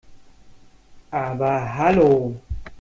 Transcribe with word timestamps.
Aber 1.11 1.75
hallo! 1.77 2.35